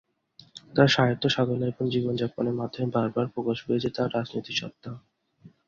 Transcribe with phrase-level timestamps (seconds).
[0.75, 4.91] তার সাহিত্য সাধনা এবং জীবনযাপনের মধ্যে বারবার প্রকাশ পেয়েছে তার রাজনৈতিক সত্তা।